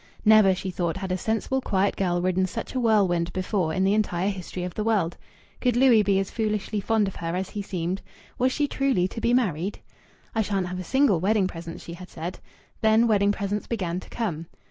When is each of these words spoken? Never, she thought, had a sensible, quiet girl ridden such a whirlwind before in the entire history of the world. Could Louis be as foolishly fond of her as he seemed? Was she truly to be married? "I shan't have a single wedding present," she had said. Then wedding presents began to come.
Never, 0.25 0.55
she 0.55 0.71
thought, 0.71 0.97
had 0.97 1.11
a 1.11 1.15
sensible, 1.17 1.61
quiet 1.61 1.95
girl 1.95 2.23
ridden 2.23 2.47
such 2.47 2.73
a 2.73 2.79
whirlwind 2.79 3.31
before 3.33 3.71
in 3.71 3.83
the 3.83 3.93
entire 3.93 4.29
history 4.31 4.63
of 4.63 4.73
the 4.73 4.83
world. 4.83 5.15
Could 5.59 5.77
Louis 5.77 6.01
be 6.01 6.17
as 6.17 6.31
foolishly 6.31 6.79
fond 6.81 7.07
of 7.07 7.17
her 7.17 7.35
as 7.35 7.51
he 7.51 7.61
seemed? 7.61 8.01
Was 8.39 8.51
she 8.51 8.67
truly 8.67 9.07
to 9.07 9.21
be 9.21 9.31
married? 9.31 9.79
"I 10.33 10.41
shan't 10.41 10.69
have 10.69 10.79
a 10.79 10.83
single 10.83 11.19
wedding 11.19 11.45
present," 11.45 11.81
she 11.81 11.93
had 11.93 12.09
said. 12.09 12.39
Then 12.81 13.05
wedding 13.07 13.31
presents 13.31 13.67
began 13.67 13.99
to 13.99 14.09
come. 14.09 14.47